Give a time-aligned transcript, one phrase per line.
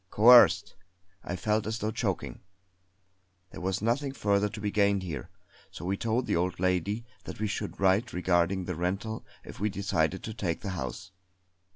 [0.09, 0.73] Coerced!
[1.23, 2.41] I felt as though choking!
[3.51, 5.29] There was nothing further to be gained here;
[5.69, 9.69] so we told the old lady that we should write regarding the rental if we
[9.69, 11.11] decided to take the house.